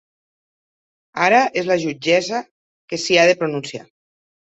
[1.25, 2.39] Ara és la jutgessa
[2.95, 3.83] que s’hi ha de pronunciar.